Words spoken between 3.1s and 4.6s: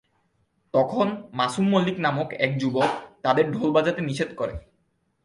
তাদের ঢোল বাজাতে নিষেধ করে।